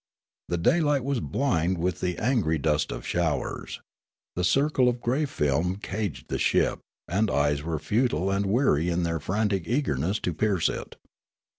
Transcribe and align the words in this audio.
The 0.47 0.57
daylight 0.57 1.03
was 1.03 1.19
blind 1.19 1.77
with 1.77 1.99
the 1.99 2.17
angry 2.17 2.57
dust 2.57 2.91
of 2.91 3.05
showers; 3.05 3.81
the 4.35 4.43
circle 4.43 4.89
of 4.89 4.99
grey 4.99 5.25
film 5.25 5.75
caged 5.75 6.27
the 6.29 6.39
ship, 6.39 6.79
and 7.07 7.29
eyes 7.29 7.61
were 7.61 7.77
futile 7.77 8.31
and 8.31 8.47
weary 8.47 8.89
in 8.89 9.03
their 9.03 9.19
frantic 9.19 9.67
eagerness 9.67 10.17
to 10.21 10.33
pierce 10.33 10.69
it. 10.69 10.95